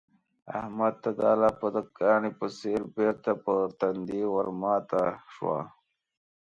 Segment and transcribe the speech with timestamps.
[0.59, 5.01] احمد ته دا لاپه د کاني په څېر بېرته پر تندي ورماته
[5.33, 5.59] شوه.